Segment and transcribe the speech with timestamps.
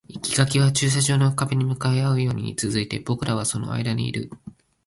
[0.23, 4.31] 生垣は駐車場の壁に向かい合うように続いていて、僕らはその間にいる